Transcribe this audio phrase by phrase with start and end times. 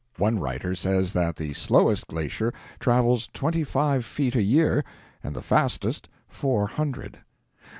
[0.17, 4.83] One writer says that the slowest glacier travels twenty five feet a year,
[5.23, 7.19] and the fastest four hundred.